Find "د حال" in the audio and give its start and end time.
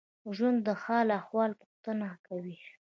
0.67-1.07